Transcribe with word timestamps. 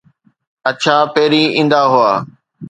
اڇا 0.69 0.97
پهرين 1.13 1.47
ايندا 1.57 1.81
هئا. 1.91 2.13